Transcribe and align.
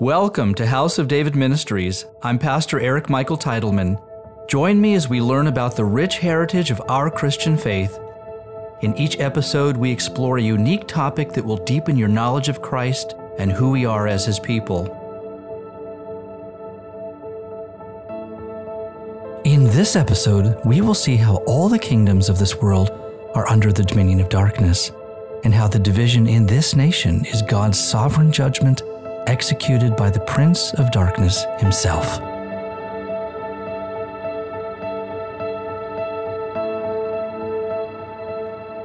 Welcome 0.00 0.56
to 0.56 0.66
House 0.66 0.98
of 0.98 1.06
David 1.06 1.36
Ministries. 1.36 2.06
I'm 2.20 2.36
Pastor 2.36 2.80
Eric 2.80 3.08
Michael 3.08 3.38
Titleman. 3.38 3.96
Join 4.48 4.80
me 4.80 4.94
as 4.94 5.08
we 5.08 5.20
learn 5.20 5.46
about 5.46 5.76
the 5.76 5.84
rich 5.84 6.18
heritage 6.18 6.72
of 6.72 6.82
our 6.88 7.08
Christian 7.08 7.56
faith. 7.56 7.96
In 8.82 8.96
each 8.96 9.20
episode, 9.20 9.76
we 9.76 9.92
explore 9.92 10.38
a 10.38 10.42
unique 10.42 10.88
topic 10.88 11.30
that 11.34 11.44
will 11.44 11.58
deepen 11.58 11.96
your 11.96 12.08
knowledge 12.08 12.48
of 12.48 12.60
Christ 12.60 13.14
and 13.38 13.52
who 13.52 13.70
we 13.70 13.86
are 13.86 14.08
as 14.08 14.26
His 14.26 14.40
people. 14.40 14.86
In 19.44 19.62
this 19.66 19.94
episode, 19.94 20.58
we 20.64 20.80
will 20.80 20.94
see 20.94 21.14
how 21.14 21.36
all 21.46 21.68
the 21.68 21.78
kingdoms 21.78 22.28
of 22.28 22.40
this 22.40 22.56
world 22.56 22.90
are 23.34 23.48
under 23.48 23.72
the 23.72 23.84
dominion 23.84 24.18
of 24.18 24.28
darkness, 24.28 24.90
and 25.44 25.54
how 25.54 25.68
the 25.68 25.78
division 25.78 26.26
in 26.26 26.46
this 26.46 26.74
nation 26.74 27.24
is 27.26 27.42
God's 27.42 27.78
sovereign 27.78 28.32
judgment 28.32 28.82
executed 29.26 29.96
by 29.96 30.10
the 30.10 30.20
Prince 30.20 30.72
of 30.74 30.90
Darkness 30.90 31.44
himself. 31.58 32.20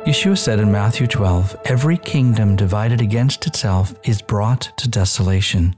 Yeshua 0.05 0.38
said 0.38 0.60
in 0.60 0.72
Matthew 0.72 1.05
12, 1.05 1.55
Every 1.66 1.98
kingdom 1.98 2.55
divided 2.55 2.99
against 2.99 3.46
itself 3.46 3.94
is 4.04 4.23
brought 4.23 4.72
to 4.77 4.90
desolation, 4.90 5.76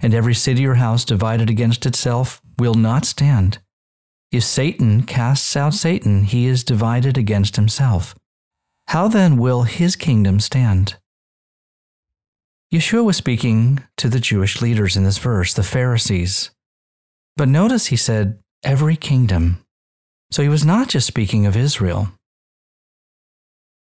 and 0.00 0.14
every 0.14 0.34
city 0.34 0.66
or 0.66 0.74
house 0.74 1.04
divided 1.04 1.50
against 1.50 1.84
itself 1.84 2.40
will 2.58 2.74
not 2.74 3.04
stand. 3.04 3.58
If 4.32 4.44
Satan 4.44 5.02
casts 5.02 5.56
out 5.56 5.74
Satan, 5.74 6.22
he 6.22 6.46
is 6.46 6.64
divided 6.64 7.18
against 7.18 7.56
himself. 7.56 8.14
How 8.88 9.06
then 9.08 9.36
will 9.36 9.64
his 9.64 9.96
kingdom 9.96 10.40
stand? 10.40 10.96
Yeshua 12.72 13.02
was 13.02 13.16
speaking 13.16 13.82
to 13.96 14.10
the 14.10 14.20
Jewish 14.20 14.60
leaders 14.60 14.96
in 14.96 15.04
this 15.04 15.16
verse, 15.16 15.54
the 15.54 15.62
Pharisees. 15.62 16.50
But 17.36 17.48
notice 17.48 17.86
he 17.86 17.96
said, 17.96 18.40
every 18.62 18.96
kingdom. 18.96 19.64
So 20.30 20.42
he 20.42 20.50
was 20.50 20.66
not 20.66 20.88
just 20.88 21.06
speaking 21.06 21.46
of 21.46 21.56
Israel. 21.56 22.12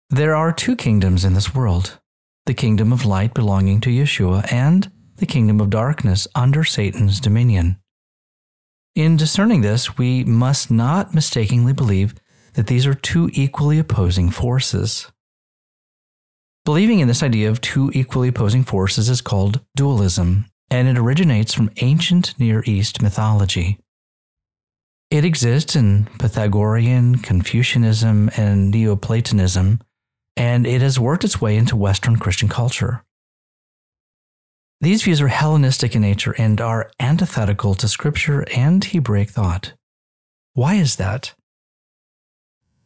There 0.10 0.36
are 0.36 0.52
two 0.52 0.76
kingdoms 0.76 1.24
in 1.24 1.34
this 1.34 1.56
world 1.56 2.00
the 2.46 2.54
kingdom 2.54 2.92
of 2.92 3.06
light 3.06 3.34
belonging 3.34 3.80
to 3.80 3.90
Yeshua 3.90 4.52
and 4.52 4.92
the 5.16 5.26
kingdom 5.26 5.62
of 5.62 5.70
darkness 5.70 6.28
under 6.36 6.66
Satan's 6.66 7.22
dominion. 7.22 7.80
In 8.96 9.16
discerning 9.16 9.62
this, 9.62 9.98
we 9.98 10.26
must 10.26 10.70
not 10.70 11.14
mistakenly 11.14 11.72
believe 11.72 12.16
that 12.56 12.68
these 12.68 12.86
are 12.86 12.94
two 12.94 13.30
equally 13.32 13.80
opposing 13.80 14.30
forces. 14.30 15.10
Believing 16.66 17.02
in 17.02 17.10
this 17.10 17.24
idea 17.24 17.50
of 17.50 17.60
two 17.60 17.92
equally 17.94 18.30
opposing 18.30 18.64
forces 18.64 19.10
is 19.10 19.20
called 19.20 19.60
dualism, 19.76 20.46
and 20.70 20.88
it 20.88 20.98
originates 20.98 21.54
from 21.54 21.70
ancient 21.82 22.40
Near 22.40 22.64
East 22.66 23.02
mythology. 23.02 23.80
It 25.12 25.26
exists 25.26 25.76
in 25.76 26.06
Pythagorean, 26.20 27.18
Confucianism, 27.18 28.32
and 28.38 28.72
Neoplatonism, 28.72 29.82
and 30.38 30.66
it 30.66 30.82
has 30.82 30.98
worked 30.98 31.26
its 31.26 31.42
way 31.42 31.58
into 31.58 31.76
Western 31.76 32.16
Christian 32.16 32.48
culture. 32.48 33.04
These 34.80 35.04
views 35.04 35.20
are 35.22 35.28
Hellenistic 35.28 35.96
in 35.96 36.02
nature 36.02 36.34
and 36.38 36.62
are 36.62 36.90
antithetical 36.98 37.76
to 37.76 37.90
Scripture 37.90 38.46
and 38.56 38.84
Hebraic 38.84 39.30
thought. 39.30 39.74
Why 40.54 40.76
is 40.76 40.96
that? 40.96 41.34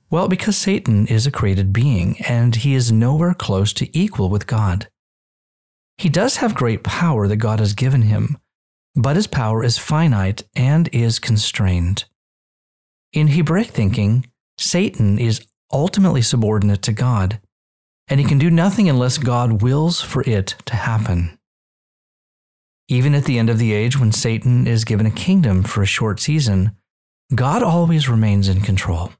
Well, 0.10 0.30
because 0.30 0.56
Satan 0.56 1.06
is 1.08 1.28
a 1.28 1.32
created 1.32 1.74
being 1.74 2.22
and 2.22 2.56
he 2.56 2.74
is 2.74 2.92
nowhere 2.92 3.34
close 3.34 3.74
to 3.74 3.98
equal 3.98 4.30
with 4.30 4.48
God. 4.48 4.88
He 5.98 6.08
does 6.10 6.38
have 6.38 6.56
great 6.56 6.84
power 6.84 7.28
that 7.28 7.38
God 7.38 7.60
has 7.60 7.74
given 7.74 8.04
him, 8.04 8.38
but 8.96 9.16
his 9.16 9.28
power 9.28 9.64
is 9.64 9.78
finite 9.78 10.44
and 10.56 10.88
is 10.94 11.20
constrained. 11.20 12.06
In 13.12 13.28
Hebraic 13.28 13.68
thinking, 13.68 14.28
Satan 14.58 15.20
is 15.20 15.46
ultimately 15.74 16.22
subordinate 16.22 16.82
to 16.84 16.94
God, 16.94 17.42
and 18.08 18.20
he 18.20 18.26
can 18.26 18.38
do 18.38 18.50
nothing 18.50 18.90
unless 18.90 19.18
God 19.18 19.62
wills 19.62 20.02
for 20.02 20.24
it 20.28 20.56
to 20.66 20.76
happen. 20.76 21.38
Even 22.88 23.14
at 23.14 23.26
the 23.26 23.38
end 23.38 23.50
of 23.50 23.58
the 23.58 23.74
age, 23.74 24.00
when 24.00 24.14
Satan 24.14 24.66
is 24.66 24.86
given 24.86 25.06
a 25.06 25.12
kingdom 25.12 25.64
for 25.64 25.82
a 25.82 25.88
short 25.88 26.22
season, 26.22 26.72
God 27.36 27.62
always 27.62 28.08
remains 28.08 28.48
in 28.48 28.62
control. 28.62 29.12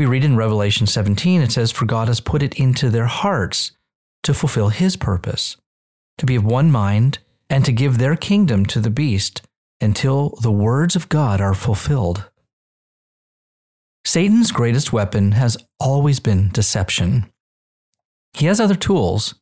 We 0.00 0.06
read 0.06 0.24
in 0.24 0.34
Revelation 0.34 0.86
17, 0.86 1.42
it 1.42 1.52
says, 1.52 1.70
For 1.70 1.84
God 1.84 2.08
has 2.08 2.22
put 2.22 2.42
it 2.42 2.54
into 2.54 2.88
their 2.88 3.04
hearts 3.04 3.72
to 4.22 4.32
fulfill 4.32 4.70
his 4.70 4.96
purpose, 4.96 5.58
to 6.16 6.24
be 6.24 6.36
of 6.36 6.42
one 6.42 6.70
mind, 6.70 7.18
and 7.50 7.66
to 7.66 7.72
give 7.72 7.98
their 7.98 8.16
kingdom 8.16 8.64
to 8.64 8.80
the 8.80 8.88
beast 8.88 9.42
until 9.78 10.38
the 10.40 10.50
words 10.50 10.96
of 10.96 11.10
God 11.10 11.42
are 11.42 11.52
fulfilled. 11.52 12.30
Satan's 14.06 14.52
greatest 14.52 14.90
weapon 14.90 15.32
has 15.32 15.58
always 15.78 16.18
been 16.18 16.48
deception. 16.48 17.30
He 18.32 18.46
has 18.46 18.58
other 18.58 18.76
tools, 18.76 19.34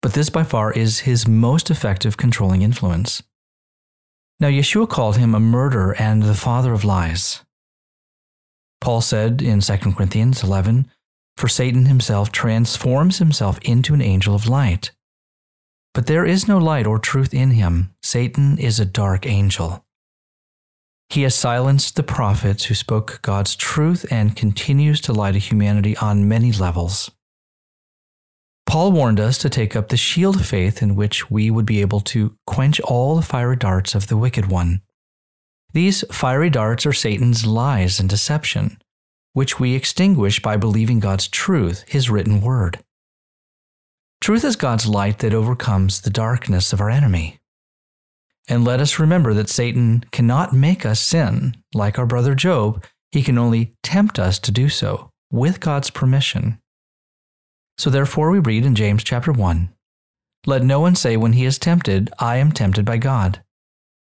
but 0.00 0.14
this 0.14 0.30
by 0.30 0.44
far 0.44 0.72
is 0.72 1.00
his 1.00 1.28
most 1.28 1.70
effective 1.70 2.16
controlling 2.16 2.62
influence. 2.62 3.22
Now, 4.40 4.48
Yeshua 4.48 4.88
called 4.88 5.18
him 5.18 5.34
a 5.34 5.40
murderer 5.40 5.94
and 5.98 6.22
the 6.22 6.32
father 6.32 6.72
of 6.72 6.84
lies. 6.84 7.42
Paul 8.80 9.00
said 9.00 9.42
in 9.42 9.60
2 9.60 9.76
Corinthians 9.94 10.42
11, 10.42 10.90
For 11.36 11.48
Satan 11.48 11.86
himself 11.86 12.32
transforms 12.32 13.18
himself 13.18 13.58
into 13.62 13.94
an 13.94 14.02
angel 14.02 14.34
of 14.34 14.48
light. 14.48 14.92
But 15.94 16.06
there 16.06 16.26
is 16.26 16.46
no 16.46 16.58
light 16.58 16.86
or 16.86 16.98
truth 16.98 17.32
in 17.32 17.52
him. 17.52 17.94
Satan 18.02 18.58
is 18.58 18.78
a 18.78 18.84
dark 18.84 19.26
angel. 19.26 19.84
He 21.08 21.22
has 21.22 21.34
silenced 21.34 21.96
the 21.96 22.02
prophets 22.02 22.64
who 22.64 22.74
spoke 22.74 23.20
God's 23.22 23.56
truth 23.56 24.04
and 24.10 24.36
continues 24.36 25.00
to 25.02 25.12
lie 25.12 25.32
to 25.32 25.38
humanity 25.38 25.96
on 25.96 26.28
many 26.28 26.52
levels. 26.52 27.10
Paul 28.66 28.90
warned 28.90 29.20
us 29.20 29.38
to 29.38 29.48
take 29.48 29.76
up 29.76 29.88
the 29.88 29.96
shield 29.96 30.36
of 30.36 30.46
faith 30.46 30.82
in 30.82 30.96
which 30.96 31.30
we 31.30 31.50
would 31.50 31.66
be 31.66 31.80
able 31.80 32.00
to 32.00 32.36
quench 32.46 32.80
all 32.80 33.14
the 33.14 33.22
fiery 33.22 33.56
darts 33.56 33.94
of 33.94 34.08
the 34.08 34.16
wicked 34.16 34.46
one. 34.50 34.82
These 35.76 36.04
fiery 36.10 36.48
darts 36.48 36.86
are 36.86 36.94
Satan's 36.94 37.44
lies 37.44 38.00
and 38.00 38.08
deception, 38.08 38.78
which 39.34 39.60
we 39.60 39.74
extinguish 39.74 40.40
by 40.40 40.56
believing 40.56 41.00
God's 41.00 41.28
truth, 41.28 41.84
his 41.86 42.08
written 42.08 42.40
word. 42.40 42.78
Truth 44.22 44.42
is 44.42 44.56
God's 44.56 44.86
light 44.86 45.18
that 45.18 45.34
overcomes 45.34 46.00
the 46.00 46.08
darkness 46.08 46.72
of 46.72 46.80
our 46.80 46.88
enemy. 46.88 47.40
And 48.48 48.64
let 48.64 48.80
us 48.80 48.98
remember 48.98 49.34
that 49.34 49.50
Satan 49.50 50.02
cannot 50.12 50.54
make 50.54 50.86
us 50.86 50.98
sin. 50.98 51.54
Like 51.74 51.98
our 51.98 52.06
brother 52.06 52.34
Job, 52.34 52.82
he 53.12 53.22
can 53.22 53.36
only 53.36 53.74
tempt 53.82 54.18
us 54.18 54.38
to 54.38 54.50
do 54.50 54.70
so 54.70 55.10
with 55.30 55.60
God's 55.60 55.90
permission. 55.90 56.58
So 57.76 57.90
therefore 57.90 58.30
we 58.30 58.38
read 58.38 58.64
in 58.64 58.76
James 58.76 59.04
chapter 59.04 59.30
1, 59.30 59.68
Let 60.46 60.62
no 60.62 60.80
one 60.80 60.94
say 60.94 61.18
when 61.18 61.34
he 61.34 61.44
is 61.44 61.58
tempted, 61.58 62.10
I 62.18 62.38
am 62.38 62.50
tempted 62.50 62.86
by 62.86 62.96
God. 62.96 63.42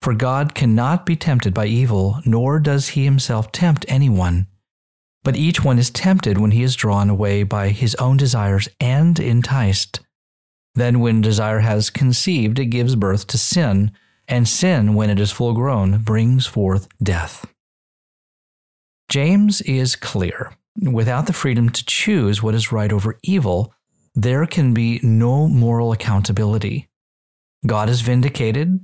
For 0.05 0.13
God 0.13 0.53
cannot 0.53 1.03
be 1.03 1.15
tempted 1.15 1.51
by 1.51 1.65
evil, 1.65 2.19
nor 2.25 2.59
does 2.59 2.89
he 2.89 3.05
himself 3.05 3.51
tempt 3.51 3.87
anyone. 3.87 4.45
But 5.23 5.35
each 5.35 5.63
one 5.63 5.79
is 5.79 5.89
tempted 5.89 6.37
when 6.37 6.51
he 6.51 6.61
is 6.61 6.75
drawn 6.75 7.09
away 7.09 7.41
by 7.41 7.69
his 7.69 7.95
own 7.95 8.15
desires 8.15 8.69
and 8.79 9.19
enticed. 9.19 10.01
Then, 10.75 10.99
when 10.99 11.21
desire 11.21 11.61
has 11.61 11.89
conceived, 11.89 12.59
it 12.59 12.67
gives 12.67 12.95
birth 12.95 13.25
to 13.25 13.39
sin, 13.39 13.93
and 14.27 14.47
sin, 14.47 14.93
when 14.93 15.09
it 15.09 15.19
is 15.19 15.31
full 15.31 15.53
grown, 15.53 16.03
brings 16.03 16.45
forth 16.45 16.87
death. 17.01 17.51
James 19.09 19.61
is 19.61 19.95
clear. 19.95 20.53
Without 20.79 21.25
the 21.25 21.33
freedom 21.33 21.71
to 21.71 21.83
choose 21.83 22.43
what 22.43 22.53
is 22.53 22.71
right 22.71 22.93
over 22.93 23.17
evil, 23.23 23.73
there 24.13 24.45
can 24.45 24.71
be 24.71 24.99
no 25.01 25.47
moral 25.47 25.91
accountability. 25.91 26.89
God 27.65 27.89
is 27.89 28.01
vindicated, 28.01 28.79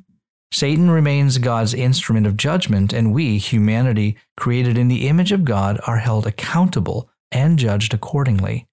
Satan 0.54 0.92
remains 0.92 1.38
God's 1.38 1.74
instrument 1.74 2.28
of 2.28 2.36
judgment, 2.36 2.92
and 2.92 3.14
we, 3.14 3.38
humanity 3.38 4.18
created 4.36 4.78
in 4.78 4.90
the 4.90 5.08
image 5.08 5.32
of 5.32 5.46
God, 5.46 5.80
are 5.88 5.98
held 5.98 6.28
accountable 6.28 7.10
and 7.32 7.58
judged 7.58 7.94
accordingly. 7.94 8.68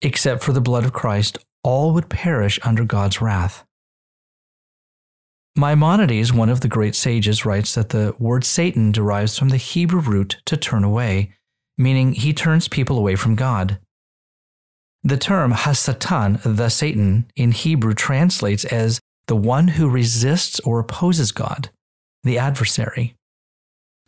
Except 0.00 0.42
for 0.42 0.52
the 0.52 0.60
blood 0.60 0.84
of 0.84 0.92
Christ, 0.92 1.38
all 1.64 1.92
would 1.92 2.08
perish 2.08 2.60
under 2.62 2.84
God's 2.84 3.20
wrath. 3.20 3.64
Maimonides, 5.56 6.32
one 6.32 6.48
of 6.48 6.60
the 6.60 6.68
great 6.68 6.94
sages, 6.94 7.44
writes 7.44 7.74
that 7.74 7.88
the 7.88 8.14
word 8.20 8.44
Satan 8.44 8.92
derives 8.92 9.36
from 9.36 9.48
the 9.48 9.56
Hebrew 9.56 10.00
root 10.00 10.36
to 10.46 10.56
turn 10.56 10.84
away, 10.84 11.34
meaning 11.76 12.12
he 12.12 12.32
turns 12.32 12.68
people 12.68 12.96
away 12.96 13.16
from 13.16 13.34
God. 13.34 13.80
The 15.02 15.16
term 15.16 15.52
Hasatan, 15.52 16.40
the 16.56 16.68
Satan, 16.68 17.28
in 17.34 17.50
Hebrew 17.50 17.94
translates 17.94 18.64
as 18.66 19.00
the 19.28 19.36
one 19.36 19.68
who 19.68 19.88
resists 19.88 20.58
or 20.60 20.80
opposes 20.80 21.32
God, 21.32 21.70
the 22.24 22.38
adversary. 22.38 23.14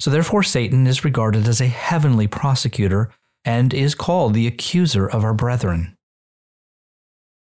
So, 0.01 0.11
therefore, 0.11 0.43
Satan 0.43 0.87
is 0.87 1.05
regarded 1.05 1.47
as 1.47 1.61
a 1.61 1.67
heavenly 1.67 2.27
prosecutor 2.27 3.11
and 3.45 3.73
is 3.73 3.95
called 3.95 4.35
the 4.35 4.47
accuser 4.47 5.07
of 5.07 5.23
our 5.25 5.35
brethren. 5.35 5.95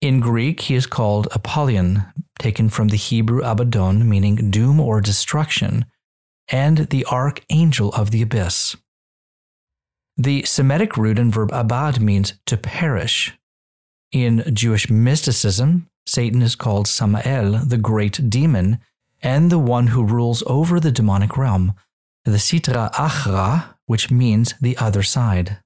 In 0.01 0.19
Greek, 0.19 0.61
he 0.61 0.75
is 0.75 0.85
called 0.85 1.27
Apollyon, 1.31 2.05
taken 2.37 2.69
from 2.69 2.89
the 2.89 2.97
Hebrew 2.97 3.41
Abaddon, 3.43 4.07
meaning 4.07 4.49
doom 4.49 4.79
or 4.79 5.01
destruction, 5.01 5.85
and 6.49 6.89
the 6.89 7.05
archangel 7.05 7.93
of 7.93 8.11
the 8.11 8.21
abyss. 8.21 8.75
The 10.17 10.43
Semitic 10.43 10.97
root 10.97 11.19
and 11.19 11.33
verb 11.33 11.49
abad 11.53 12.01
means 12.01 12.33
to 12.45 12.57
perish. 12.57 13.37
In 14.11 14.43
Jewish 14.53 14.89
mysticism, 14.89 15.87
Satan 16.09 16.41
is 16.41 16.55
called 16.55 16.87
Samael, 16.87 17.51
the 17.63 17.77
great 17.77 18.31
demon, 18.31 18.79
and 19.21 19.51
the 19.51 19.59
one 19.59 19.87
who 19.87 20.03
rules 20.03 20.41
over 20.47 20.79
the 20.79 20.91
demonic 20.91 21.37
realm, 21.37 21.73
the 22.25 22.39
Sitra 22.39 22.91
Achra, 22.93 23.75
which 23.85 24.09
means 24.09 24.55
the 24.59 24.75
other 24.77 25.03
side. 25.03 25.59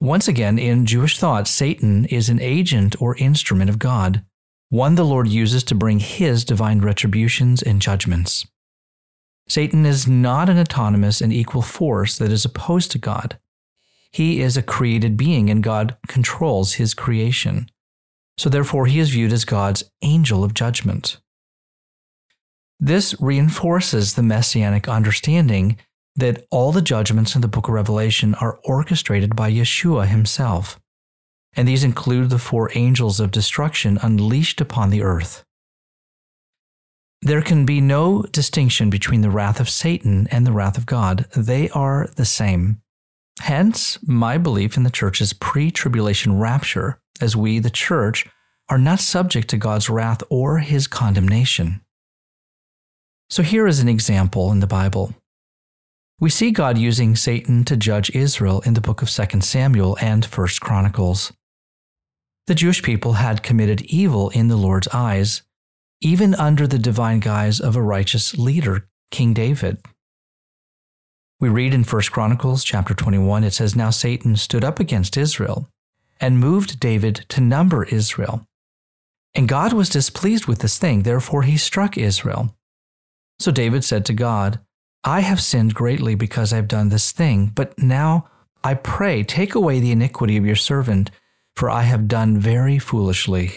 Once 0.00 0.28
again, 0.28 0.56
in 0.56 0.86
Jewish 0.86 1.18
thought, 1.18 1.48
Satan 1.48 2.04
is 2.04 2.28
an 2.28 2.40
agent 2.40 2.94
or 3.02 3.16
instrument 3.16 3.70
of 3.70 3.80
God, 3.80 4.24
one 4.68 4.94
the 4.94 5.04
Lord 5.04 5.26
uses 5.26 5.64
to 5.64 5.74
bring 5.74 5.98
his 5.98 6.44
divine 6.44 6.80
retributions 6.80 7.60
and 7.60 7.82
judgments. 7.82 8.46
Satan 9.48 9.84
is 9.84 10.06
not 10.06 10.48
an 10.48 10.60
autonomous 10.60 11.20
and 11.20 11.32
equal 11.32 11.62
force 11.62 12.16
that 12.18 12.30
is 12.30 12.44
opposed 12.44 12.92
to 12.92 12.98
God. 12.98 13.36
He 14.12 14.40
is 14.40 14.56
a 14.56 14.62
created 14.62 15.16
being 15.16 15.50
and 15.50 15.60
God 15.60 15.96
controls 16.06 16.74
his 16.74 16.94
creation. 16.94 17.68
So 18.36 18.48
therefore, 18.48 18.86
he 18.86 18.98
is 18.98 19.10
viewed 19.10 19.32
as 19.32 19.44
God's 19.44 19.84
angel 20.02 20.44
of 20.44 20.54
judgment. 20.54 21.18
This 22.80 23.14
reinforces 23.20 24.14
the 24.14 24.22
messianic 24.22 24.88
understanding 24.88 25.78
that 26.16 26.46
all 26.50 26.72
the 26.72 26.82
judgments 26.82 27.34
in 27.34 27.40
the 27.40 27.48
book 27.48 27.68
of 27.68 27.74
Revelation 27.74 28.34
are 28.36 28.58
orchestrated 28.64 29.34
by 29.34 29.50
Yeshua 29.50 30.06
himself, 30.06 30.78
and 31.54 31.66
these 31.66 31.84
include 31.84 32.30
the 32.30 32.38
four 32.38 32.70
angels 32.74 33.20
of 33.20 33.30
destruction 33.30 33.98
unleashed 34.02 34.60
upon 34.60 34.90
the 34.90 35.02
earth. 35.02 35.44
There 37.22 37.42
can 37.42 37.64
be 37.64 37.80
no 37.80 38.22
distinction 38.22 38.90
between 38.90 39.22
the 39.22 39.30
wrath 39.30 39.58
of 39.58 39.70
Satan 39.70 40.28
and 40.30 40.46
the 40.46 40.52
wrath 40.52 40.76
of 40.76 40.84
God. 40.84 41.26
They 41.34 41.70
are 41.70 42.08
the 42.16 42.26
same. 42.26 42.82
Hence, 43.40 43.98
my 44.06 44.36
belief 44.36 44.76
in 44.76 44.82
the 44.82 44.90
church's 44.90 45.32
pre 45.32 45.70
tribulation 45.70 46.38
rapture, 46.38 47.00
as 47.24 47.34
we, 47.34 47.58
the 47.58 47.70
church, 47.70 48.26
are 48.68 48.78
not 48.78 49.00
subject 49.00 49.48
to 49.50 49.56
God's 49.56 49.90
wrath 49.90 50.22
or 50.30 50.58
his 50.58 50.86
condemnation. 50.86 51.80
So 53.28 53.42
here 53.42 53.66
is 53.66 53.80
an 53.80 53.88
example 53.88 54.52
in 54.52 54.60
the 54.60 54.66
Bible. 54.66 55.14
We 56.20 56.30
see 56.30 56.52
God 56.52 56.78
using 56.78 57.16
Satan 57.16 57.64
to 57.64 57.76
judge 57.76 58.14
Israel 58.14 58.60
in 58.60 58.74
the 58.74 58.80
book 58.80 59.02
of 59.02 59.10
2 59.10 59.40
Samuel 59.40 59.98
and 60.00 60.24
1 60.24 60.48
Chronicles. 60.60 61.32
The 62.46 62.54
Jewish 62.54 62.82
people 62.82 63.14
had 63.14 63.42
committed 63.42 63.82
evil 63.82 64.30
in 64.30 64.48
the 64.48 64.56
Lord's 64.56 64.88
eyes, 64.88 65.42
even 66.00 66.34
under 66.34 66.66
the 66.66 66.78
divine 66.78 67.20
guise 67.20 67.58
of 67.58 67.74
a 67.74 67.82
righteous 67.82 68.38
leader, 68.38 68.86
King 69.10 69.34
David. 69.34 69.78
We 71.40 71.48
read 71.48 71.74
in 71.74 71.84
1 71.84 72.02
Chronicles 72.02 72.62
chapter 72.62 72.94
21 72.94 73.44
it 73.44 73.52
says 73.52 73.74
now 73.74 73.90
Satan 73.90 74.36
stood 74.36 74.62
up 74.62 74.78
against 74.78 75.16
Israel 75.16 75.68
and 76.20 76.38
moved 76.38 76.80
David 76.80 77.26
to 77.30 77.40
number 77.40 77.84
Israel. 77.84 78.46
And 79.34 79.48
God 79.48 79.72
was 79.72 79.88
displeased 79.88 80.46
with 80.46 80.60
this 80.60 80.78
thing, 80.78 81.02
therefore 81.02 81.42
he 81.42 81.56
struck 81.56 81.98
Israel. 81.98 82.54
So 83.38 83.50
David 83.50 83.84
said 83.84 84.04
to 84.06 84.12
God, 84.12 84.60
I 85.02 85.20
have 85.20 85.40
sinned 85.40 85.74
greatly 85.74 86.14
because 86.14 86.52
I 86.52 86.56
have 86.56 86.68
done 86.68 86.88
this 86.88 87.12
thing, 87.12 87.52
but 87.54 87.78
now 87.78 88.28
I 88.62 88.74
pray, 88.74 89.22
take 89.22 89.54
away 89.54 89.80
the 89.80 89.92
iniquity 89.92 90.36
of 90.36 90.46
your 90.46 90.56
servant, 90.56 91.10
for 91.54 91.68
I 91.68 91.82
have 91.82 92.08
done 92.08 92.38
very 92.38 92.78
foolishly. 92.78 93.52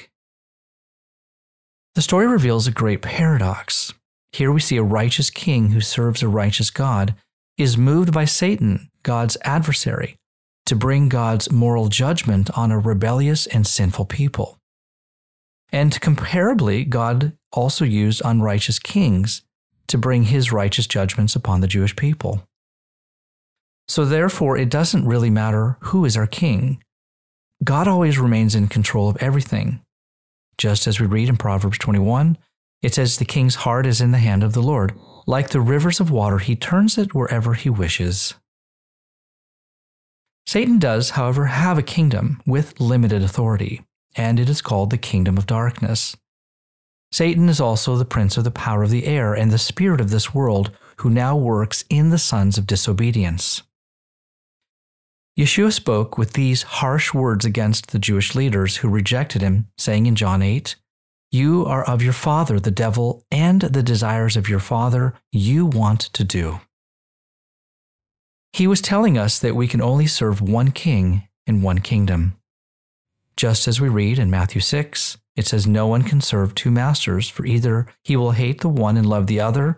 The 1.96 2.02
story 2.02 2.28
reveals 2.28 2.68
a 2.68 2.72
great 2.72 3.02
paradox. 3.02 3.94
Here 4.32 4.52
we 4.52 4.60
see 4.60 4.78
a 4.78 4.84
righteous 4.84 5.30
king 5.30 5.70
who 5.70 5.82
serves 5.82 6.22
a 6.22 6.28
righteous 6.28 6.70
God 6.70 7.16
is 7.58 7.78
moved 7.78 8.14
by 8.14 8.26
Satan, 8.26 8.92
God's 9.04 9.38
adversary, 9.44 10.18
to 10.68 10.76
bring 10.76 11.10
God's 11.10 11.52
moral 11.52 11.88
judgment 11.88 12.50
on 12.58 12.72
a 12.72 12.80
rebellious 12.80 13.48
and 13.48 13.66
sinful 13.66 14.06
people. 14.06 14.58
And 15.72 16.00
comparably, 16.00 16.88
God 16.88 17.34
also 17.52 17.84
used 17.84 18.22
unrighteous 18.24 18.80
kings 18.80 19.42
to 19.88 19.98
bring 19.98 20.24
his 20.24 20.52
righteous 20.52 20.88
judgments 20.88 21.36
upon 21.36 21.62
the 21.62 21.68
Jewish 21.68 21.96
people. 21.96 22.44
So, 23.88 24.04
therefore, 24.04 24.58
it 24.58 24.70
doesn't 24.70 25.08
really 25.08 25.30
matter 25.30 25.78
who 25.82 26.04
is 26.04 26.18
our 26.18 26.28
king. 26.28 26.84
God 27.64 27.88
always 27.88 28.20
remains 28.20 28.54
in 28.54 28.68
control 28.68 29.10
of 29.10 29.18
everything. 29.22 29.82
Just 30.58 30.88
as 30.88 31.00
we 31.00 31.08
read 31.08 31.30
in 31.30 31.38
Proverbs 31.38 31.78
21, 31.78 32.38
it 32.82 32.94
says, 32.94 33.18
The 33.18 33.26
king's 33.26 33.56
heart 33.56 33.86
is 33.86 34.02
in 34.02 34.12
the 34.12 34.18
hand 34.18 34.44
of 34.44 34.54
the 34.54 34.62
Lord. 34.62 34.94
Like 35.26 35.50
the 35.50 35.62
rivers 35.62 36.00
of 36.00 36.12
water, 36.12 36.40
he 36.40 36.56
turns 36.56 36.98
it 36.98 37.14
wherever 37.14 37.54
he 37.54 37.70
wishes. 37.70 38.34
Satan 40.48 40.80
does, 40.80 41.10
however, 41.10 41.48
have 41.48 41.78
a 41.78 41.84
kingdom 41.84 42.42
with 42.46 42.80
limited 42.80 43.22
authority, 43.22 43.82
and 44.16 44.40
it 44.40 44.48
is 44.48 44.62
called 44.62 44.92
the 44.92 44.98
kingdom 44.98 45.38
of 45.38 45.46
darkness. 45.46 46.16
Satan 47.12 47.50
is 47.50 47.60
also 47.60 47.98
the 47.98 48.06
prince 48.06 48.38
of 48.38 48.46
the 48.46 48.52
power 48.52 48.82
of 48.82 48.90
the 48.90 49.08
air 49.08 49.34
and 49.34 49.52
the 49.52 49.58
spirit 49.58 50.00
of 50.00 50.10
this 50.10 50.34
world, 50.34 50.72
who 51.00 51.10
now 51.10 51.36
works 51.36 51.84
in 51.90 52.12
the 52.12 52.18
sons 52.18 52.58
of 52.58 52.66
disobedience. 52.66 53.64
Yeshua 55.38 55.74
spoke 55.74 56.18
with 56.18 56.32
these 56.32 56.64
harsh 56.64 57.14
words 57.14 57.44
against 57.44 57.92
the 57.92 58.00
Jewish 58.00 58.34
leaders 58.34 58.78
who 58.78 58.88
rejected 58.88 59.42
him, 59.42 59.68
saying 59.78 60.06
in 60.06 60.16
John 60.16 60.42
8, 60.42 60.78
You 61.30 61.66
are 61.66 61.84
of 61.84 62.02
your 62.02 62.14
father, 62.14 62.58
the 62.58 62.72
devil, 62.72 63.26
and 63.30 63.62
the 63.62 63.84
desires 63.84 64.38
of 64.38 64.48
your 64.48 64.60
father 64.60 65.14
you 65.34 65.66
want 65.66 66.00
to 66.14 66.24
do. 66.24 66.62
He 68.58 68.66
was 68.66 68.82
telling 68.82 69.20
us 69.20 69.38
that 69.38 69.56
we 69.56 69.68
can 69.68 69.84
only 69.84 70.08
serve 70.08 70.42
one 70.42 70.72
king 70.72 71.28
in 71.46 71.62
one 71.62 71.78
kingdom. 71.78 72.40
Just 73.36 73.68
as 73.68 73.80
we 73.80 73.88
read 73.88 74.18
in 74.18 74.32
Matthew 74.32 74.62
6, 74.62 75.20
it 75.36 75.46
says, 75.46 75.68
No 75.68 75.86
one 75.86 76.02
can 76.02 76.22
serve 76.22 76.56
two 76.56 76.72
masters, 76.72 77.30
for 77.30 77.46
either 77.46 77.86
he 78.04 78.16
will 78.16 78.32
hate 78.32 78.62
the 78.62 78.68
one 78.68 78.98
and 78.98 79.08
love 79.08 79.28
the 79.28 79.40
other, 79.40 79.78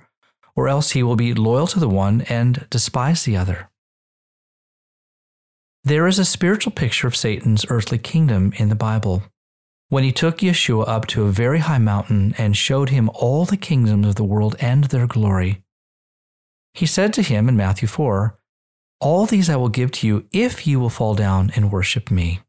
or 0.55 0.69
else 0.69 0.91
he 0.91 1.03
will 1.03 1.17
be 1.17 1.33
loyal 1.33 1.67
to 1.67 1.77
the 1.77 1.89
one 1.89 2.21
and 2.29 2.67
despise 2.69 3.23
the 3.23 3.35
other. 3.35 3.69
There 5.83 6.07
is 6.07 6.17
a 6.17 6.23
spiritual 6.23 6.71
picture 6.71 7.05
of 7.07 7.17
Satan's 7.17 7.65
earthly 7.67 7.97
kingdom 7.97 8.53
in 8.55 8.69
the 8.69 8.75
Bible. 8.75 9.23
When 9.89 10.05
he 10.05 10.13
took 10.13 10.37
Yeshua 10.37 10.87
up 10.87 11.05
to 11.07 11.25
a 11.25 11.31
very 11.31 11.59
high 11.59 11.79
mountain 11.79 12.33
and 12.37 12.55
showed 12.55 12.91
him 12.91 13.11
all 13.13 13.43
the 13.43 13.57
kingdoms 13.57 14.07
of 14.07 14.15
the 14.15 14.23
world 14.23 14.55
and 14.61 14.85
their 14.85 15.05
glory, 15.05 15.65
he 16.73 16.85
said 16.85 17.11
to 17.15 17.21
him 17.21 17.49
in 17.49 17.57
Matthew 17.57 17.89
4, 17.89 18.38
All 19.01 19.25
these 19.25 19.49
I 19.49 19.55
will 19.55 19.69
give 19.69 19.91
to 19.93 20.07
you 20.07 20.27
if 20.31 20.67
you 20.67 20.79
will 20.79 20.89
fall 20.89 21.15
down 21.15 21.51
and 21.55 21.71
worship 21.71 22.11
me. 22.11 22.41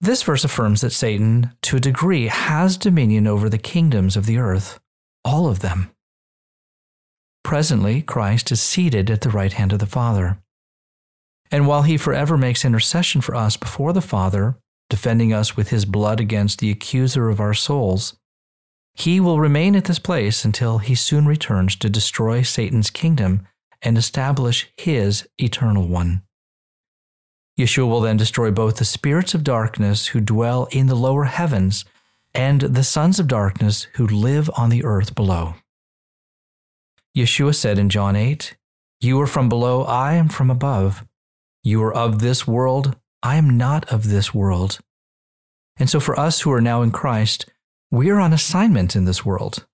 This 0.00 0.22
verse 0.22 0.44
affirms 0.44 0.80
that 0.80 0.92
Satan, 0.92 1.52
to 1.62 1.76
a 1.76 1.80
degree, 1.80 2.28
has 2.28 2.76
dominion 2.76 3.26
over 3.26 3.48
the 3.48 3.58
kingdoms 3.58 4.16
of 4.16 4.26
the 4.26 4.38
earth, 4.38 4.78
all 5.24 5.46
of 5.46 5.60
them. 5.60 5.90
Presently, 7.42 8.02
Christ 8.02 8.52
is 8.52 8.60
seated 8.60 9.10
at 9.10 9.22
the 9.22 9.30
right 9.30 9.52
hand 9.52 9.72
of 9.72 9.78
the 9.78 9.86
Father. 9.86 10.38
And 11.50 11.66
while 11.66 11.82
he 11.82 11.96
forever 11.96 12.38
makes 12.38 12.64
intercession 12.64 13.20
for 13.20 13.34
us 13.34 13.56
before 13.56 13.92
the 13.92 14.00
Father, 14.00 14.56
defending 14.88 15.32
us 15.32 15.56
with 15.56 15.70
his 15.70 15.84
blood 15.84 16.20
against 16.20 16.58
the 16.58 16.70
accuser 16.70 17.28
of 17.28 17.40
our 17.40 17.54
souls, 17.54 18.16
he 18.94 19.20
will 19.20 19.40
remain 19.40 19.74
at 19.76 19.84
this 19.84 19.98
place 19.98 20.44
until 20.44 20.78
he 20.78 20.94
soon 20.94 21.26
returns 21.26 21.76
to 21.76 21.88
destroy 21.88 22.42
Satan's 22.42 22.90
kingdom 22.90 23.46
and 23.82 23.96
establish 23.96 24.70
his 24.76 25.28
eternal 25.38 25.86
one. 25.86 26.22
Yeshua 27.58 27.88
will 27.88 28.00
then 28.00 28.16
destroy 28.16 28.50
both 28.50 28.76
the 28.76 28.84
spirits 28.84 29.34
of 29.34 29.44
darkness 29.44 30.08
who 30.08 30.20
dwell 30.20 30.66
in 30.70 30.86
the 30.86 30.94
lower 30.94 31.24
heavens 31.24 31.84
and 32.34 32.60
the 32.62 32.84
sons 32.84 33.18
of 33.18 33.26
darkness 33.26 33.86
who 33.94 34.06
live 34.06 34.50
on 34.56 34.70
the 34.70 34.84
earth 34.84 35.14
below. 35.14 35.54
Yeshua 37.16 37.54
said 37.54 37.78
in 37.78 37.88
John 37.88 38.16
8, 38.16 38.56
You 39.00 39.20
are 39.20 39.26
from 39.26 39.48
below, 39.48 39.82
I 39.82 40.14
am 40.14 40.28
from 40.28 40.50
above. 40.50 41.04
You 41.62 41.82
are 41.82 41.92
of 41.92 42.20
this 42.20 42.46
world, 42.46 42.96
I 43.22 43.36
am 43.36 43.58
not 43.58 43.92
of 43.92 44.08
this 44.08 44.32
world. 44.32 44.78
And 45.76 45.90
so 45.90 46.00
for 46.00 46.18
us 46.18 46.40
who 46.40 46.52
are 46.52 46.60
now 46.60 46.82
in 46.82 46.90
Christ, 46.90 47.46
we 47.90 48.10
are 48.10 48.20
on 48.20 48.32
assignment 48.32 48.94
in 48.94 49.04
this 49.04 49.24
world. 49.24 49.66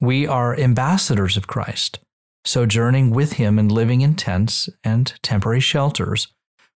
We 0.00 0.26
are 0.26 0.58
ambassadors 0.58 1.36
of 1.36 1.46
Christ, 1.46 1.98
sojourning 2.44 3.10
with 3.10 3.34
him 3.34 3.58
and 3.58 3.70
living 3.70 4.00
in 4.00 4.14
tents 4.14 4.68
and 4.82 5.14
temporary 5.22 5.60
shelters 5.60 6.28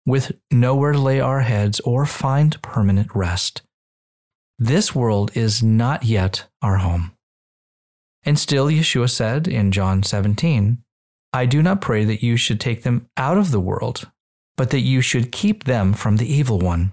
with 0.06 0.32
nowhere 0.50 0.92
to 0.92 0.98
lay 0.98 1.20
our 1.20 1.40
heads 1.40 1.80
or 1.80 2.06
find 2.06 2.60
permanent 2.62 3.08
rest. 3.14 3.62
This 4.58 4.94
world 4.94 5.30
is 5.34 5.62
not 5.62 6.04
yet 6.04 6.46
our 6.60 6.78
home. 6.78 7.12
And 8.24 8.38
still, 8.38 8.66
Yeshua 8.66 9.08
said 9.08 9.48
in 9.48 9.72
John 9.72 10.02
17, 10.02 10.82
I 11.32 11.46
do 11.46 11.62
not 11.62 11.80
pray 11.80 12.04
that 12.04 12.22
you 12.22 12.36
should 12.36 12.60
take 12.60 12.82
them 12.82 13.08
out 13.16 13.38
of 13.38 13.50
the 13.50 13.60
world, 13.60 14.10
but 14.56 14.70
that 14.70 14.80
you 14.80 15.00
should 15.00 15.32
keep 15.32 15.64
them 15.64 15.94
from 15.94 16.16
the 16.16 16.30
evil 16.30 16.58
one. 16.58 16.92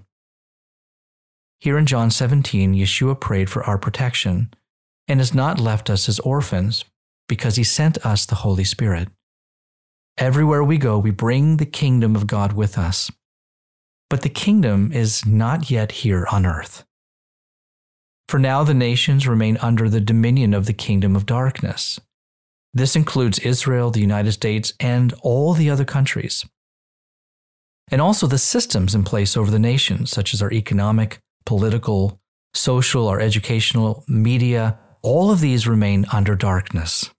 Here 1.60 1.78
in 1.78 1.88
John 1.88 2.12
17, 2.12 2.74
Yeshua 2.76 3.20
prayed 3.20 3.50
for 3.50 3.64
our 3.64 3.78
protection 3.78 4.54
and 5.08 5.20
has 5.20 5.34
not 5.34 5.60
left 5.60 5.90
us 5.90 6.08
as 6.08 6.20
orphans 6.20 6.86
because 7.28 7.56
he 7.56 7.64
sent 7.64 8.04
us 8.06 8.26
the 8.26 8.36
Holy 8.36 8.64
Spirit. 8.64 9.10
Everywhere 10.18 10.64
we 10.64 10.78
go, 10.78 10.98
we 10.98 11.12
bring 11.12 11.58
the 11.58 11.66
kingdom 11.66 12.16
of 12.16 12.28
God 12.28 12.54
with 12.54 12.78
us. 12.78 13.12
But 14.10 14.22
the 14.22 14.30
kingdom 14.30 14.92
is 14.92 15.26
not 15.26 15.70
yet 15.70 15.92
here 15.92 16.28
on 16.32 16.46
earth. 16.46 16.86
For 18.28 18.40
now, 18.40 18.64
the 18.64 18.74
nations 18.74 19.28
remain 19.28 19.58
under 19.58 19.90
the 19.90 20.02
dominion 20.02 20.54
of 20.54 20.66
the 20.66 20.74
kingdom 20.74 21.16
of 21.16 21.26
darkness. 21.26 22.00
This 22.74 22.96
includes 22.96 23.40
Israel, 23.40 23.92
the 23.92 24.02
United 24.02 24.34
States, 24.34 24.74
and 24.80 25.14
all 25.22 25.54
the 25.54 25.70
other 25.70 25.86
countries. 25.86 26.46
And 27.90 28.02
also 28.02 28.28
the 28.28 28.38
systems 28.38 28.94
in 28.94 29.04
place 29.04 29.38
over 29.38 29.50
the 29.50 29.60
nations, 29.60 30.12
such 30.12 30.34
as 30.34 30.42
our 30.42 30.52
economic, 30.52 31.20
political, 31.46 32.20
social, 32.54 33.08
our 33.08 33.20
educational, 33.20 34.04
media, 34.08 34.78
all 35.02 35.32
of 35.32 35.40
these 35.40 35.68
remain 35.68 36.06
under 36.12 36.36
darkness. 36.36 37.10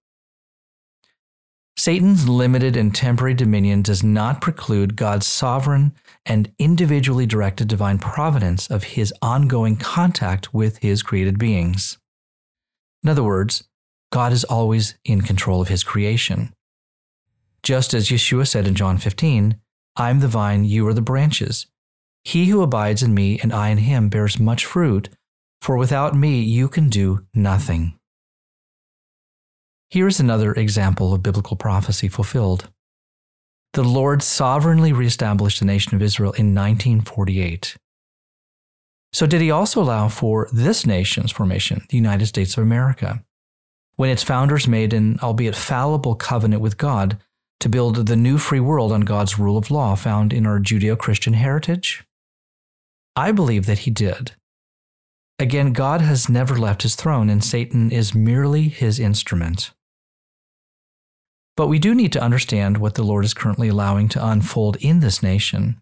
Satan's 1.78 2.28
limited 2.28 2.76
and 2.76 2.92
temporary 2.92 3.34
dominion 3.34 3.82
does 3.82 4.02
not 4.02 4.40
preclude 4.40 4.96
God's 4.96 5.28
sovereign 5.28 5.94
and 6.26 6.52
individually 6.58 7.24
directed 7.24 7.68
divine 7.68 7.98
providence 7.98 8.68
of 8.68 8.82
his 8.82 9.14
ongoing 9.22 9.76
contact 9.76 10.52
with 10.52 10.78
his 10.78 11.04
created 11.04 11.38
beings. 11.38 11.96
In 13.04 13.10
other 13.10 13.22
words, 13.22 13.62
God 14.10 14.32
is 14.32 14.42
always 14.42 14.96
in 15.04 15.20
control 15.20 15.60
of 15.60 15.68
his 15.68 15.84
creation. 15.84 16.52
Just 17.62 17.94
as 17.94 18.08
Yeshua 18.08 18.48
said 18.48 18.66
in 18.66 18.74
John 18.74 18.98
15, 18.98 19.60
I 19.94 20.10
am 20.10 20.18
the 20.18 20.26
vine, 20.26 20.64
you 20.64 20.84
are 20.88 20.94
the 20.94 21.00
branches. 21.00 21.66
He 22.24 22.46
who 22.46 22.60
abides 22.60 23.04
in 23.04 23.14
me 23.14 23.38
and 23.40 23.52
I 23.52 23.68
in 23.68 23.78
him 23.78 24.08
bears 24.08 24.40
much 24.40 24.64
fruit, 24.64 25.10
for 25.62 25.76
without 25.76 26.16
me 26.16 26.40
you 26.40 26.66
can 26.66 26.88
do 26.88 27.24
nothing. 27.32 27.97
Here 29.90 30.06
is 30.06 30.20
another 30.20 30.52
example 30.52 31.14
of 31.14 31.22
biblical 31.22 31.56
prophecy 31.56 32.08
fulfilled. 32.08 32.68
The 33.72 33.82
Lord 33.82 34.22
sovereignly 34.22 34.92
reestablished 34.92 35.60
the 35.60 35.66
nation 35.66 35.94
of 35.94 36.02
Israel 36.02 36.32
in 36.32 36.54
1948. 36.54 37.76
So, 39.14 39.26
did 39.26 39.40
he 39.40 39.50
also 39.50 39.82
allow 39.82 40.08
for 40.08 40.48
this 40.52 40.84
nation's 40.84 41.32
formation, 41.32 41.86
the 41.88 41.96
United 41.96 42.26
States 42.26 42.56
of 42.58 42.62
America, 42.62 43.24
when 43.96 44.10
its 44.10 44.22
founders 44.22 44.68
made 44.68 44.92
an 44.92 45.18
albeit 45.22 45.56
fallible 45.56 46.14
covenant 46.14 46.60
with 46.60 46.76
God 46.76 47.18
to 47.60 47.70
build 47.70 48.06
the 48.06 48.16
new 48.16 48.36
free 48.36 48.60
world 48.60 48.92
on 48.92 49.00
God's 49.00 49.38
rule 49.38 49.56
of 49.56 49.70
law 49.70 49.94
found 49.94 50.34
in 50.34 50.46
our 50.46 50.60
Judeo 50.60 50.98
Christian 50.98 51.32
heritage? 51.32 52.04
I 53.16 53.32
believe 53.32 53.64
that 53.64 53.80
he 53.80 53.90
did. 53.90 54.32
Again, 55.38 55.72
God 55.72 56.02
has 56.02 56.28
never 56.28 56.58
left 56.58 56.82
his 56.82 56.94
throne, 56.94 57.30
and 57.30 57.42
Satan 57.42 57.90
is 57.90 58.14
merely 58.14 58.68
his 58.68 59.00
instrument. 59.00 59.72
But 61.58 61.66
we 61.66 61.80
do 61.80 61.92
need 61.92 62.12
to 62.12 62.22
understand 62.22 62.78
what 62.78 62.94
the 62.94 63.02
Lord 63.02 63.24
is 63.24 63.34
currently 63.34 63.66
allowing 63.66 64.08
to 64.10 64.24
unfold 64.24 64.76
in 64.76 65.00
this 65.00 65.24
nation. 65.24 65.80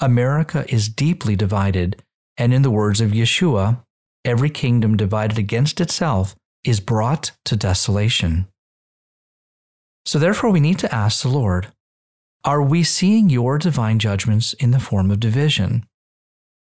America 0.00 0.64
is 0.66 0.88
deeply 0.88 1.36
divided, 1.36 2.02
and 2.36 2.52
in 2.52 2.62
the 2.62 2.72
words 2.72 3.00
of 3.00 3.12
Yeshua, 3.12 3.84
every 4.24 4.50
kingdom 4.50 4.96
divided 4.96 5.38
against 5.38 5.80
itself 5.80 6.34
is 6.64 6.80
brought 6.80 7.30
to 7.44 7.54
desolation. 7.54 8.48
So, 10.06 10.18
therefore, 10.18 10.50
we 10.50 10.58
need 10.58 10.80
to 10.80 10.92
ask 10.92 11.22
the 11.22 11.28
Lord 11.28 11.68
Are 12.42 12.60
we 12.60 12.82
seeing 12.82 13.30
your 13.30 13.58
divine 13.58 14.00
judgments 14.00 14.54
in 14.54 14.72
the 14.72 14.80
form 14.80 15.12
of 15.12 15.20
division? 15.20 15.86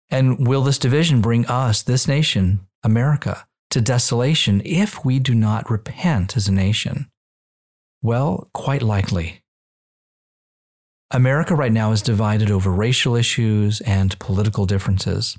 And 0.09 0.45
will 0.45 0.63
this 0.63 0.77
division 0.77 1.21
bring 1.21 1.45
us, 1.45 1.81
this 1.81 2.05
nation, 2.05 2.67
America, 2.83 3.47
to 3.69 3.79
desolation 3.79 4.61
if 4.65 5.05
we 5.05 5.19
do 5.19 5.33
not 5.33 5.71
repent 5.71 6.35
as 6.35 6.49
a 6.49 6.51
nation? 6.51 7.09
Well, 8.01 8.49
quite 8.53 8.81
likely. 8.81 9.41
America 11.11 11.55
right 11.55 11.71
now 11.71 11.91
is 11.91 12.01
divided 12.01 12.51
over 12.51 12.71
racial 12.71 13.15
issues 13.15 13.81
and 13.81 14.17
political 14.19 14.65
differences. 14.65 15.37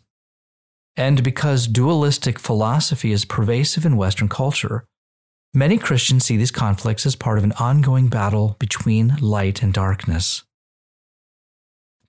And 0.96 1.22
because 1.22 1.68
dualistic 1.68 2.38
philosophy 2.38 3.12
is 3.12 3.24
pervasive 3.24 3.86
in 3.86 3.96
Western 3.96 4.28
culture, 4.28 4.84
many 5.54 5.78
Christians 5.78 6.24
see 6.24 6.36
these 6.36 6.50
conflicts 6.50 7.06
as 7.06 7.16
part 7.16 7.38
of 7.38 7.44
an 7.44 7.52
ongoing 7.52 8.08
battle 8.08 8.56
between 8.58 9.16
light 9.20 9.62
and 9.62 9.72
darkness. 9.72 10.42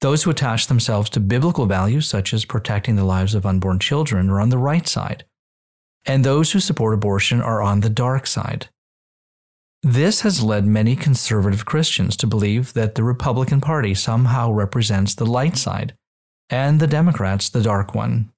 Those 0.01 0.23
who 0.23 0.31
attach 0.31 0.65
themselves 0.65 1.11
to 1.11 1.19
biblical 1.19 1.67
values, 1.67 2.07
such 2.07 2.33
as 2.33 2.43
protecting 2.43 2.95
the 2.95 3.05
lives 3.05 3.35
of 3.35 3.45
unborn 3.45 3.77
children, 3.77 4.29
are 4.31 4.41
on 4.41 4.49
the 4.49 4.57
right 4.57 4.87
side, 4.87 5.23
and 6.05 6.23
those 6.25 6.51
who 6.51 6.59
support 6.59 6.95
abortion 6.95 7.39
are 7.39 7.61
on 7.61 7.81
the 7.81 7.89
dark 7.89 8.25
side. 8.25 8.69
This 9.83 10.21
has 10.21 10.43
led 10.43 10.65
many 10.65 10.95
conservative 10.95 11.65
Christians 11.65 12.15
to 12.17 12.27
believe 12.27 12.73
that 12.73 12.93
the 12.93 13.03
Republican 13.03 13.61
Party 13.61 13.95
somehow 13.95 14.51
represents 14.51 15.15
the 15.15 15.25
light 15.25 15.57
side 15.57 15.95
and 16.51 16.79
the 16.79 16.87
Democrats 16.87 17.49
the 17.49 17.63
dark 17.63 17.95
one. 17.95 18.31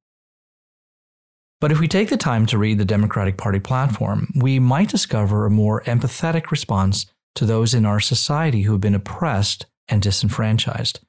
But 1.60 1.72
if 1.72 1.80
we 1.80 1.88
take 1.88 2.10
the 2.10 2.18
time 2.18 2.46
to 2.48 2.58
read 2.58 2.78
the 2.78 2.86
Democratic 2.86 3.38
Party 3.38 3.60
platform, 3.60 4.32
we 4.36 4.60
might 4.60 4.90
discover 4.90 5.46
a 5.46 5.50
more 5.50 5.82
empathetic 5.82 6.50
response 6.50 7.08
to 7.36 7.46
those 7.46 7.74
in 7.74 7.86
our 7.86 8.00
society 8.00 8.62
who 8.62 8.74
have 8.74 8.82
been 8.82 8.96
oppressed 8.96 9.66
and 9.90 10.02
disenfranchised, 10.02 11.02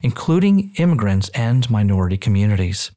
including 0.00 0.72
immigrants 0.78 1.28
and 1.30 1.68
minority 1.68 2.16
communities. 2.16 2.92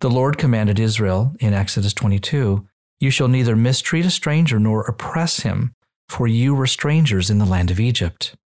The 0.00 0.10
Lord 0.10 0.38
commanded 0.38 0.80
Israel 0.80 1.34
in 1.38 1.54
Exodus 1.54 1.92
22 1.94 2.66
you 3.02 3.10
shall 3.10 3.26
neither 3.26 3.56
mistreat 3.56 4.06
a 4.06 4.10
stranger 4.10 4.60
nor 4.60 4.82
oppress 4.82 5.40
him, 5.40 5.74
for 6.08 6.28
you 6.28 6.54
were 6.54 6.68
strangers 6.68 7.30
in 7.30 7.38
the 7.38 7.44
land 7.44 7.68
of 7.68 7.80
Egypt. 7.80 8.36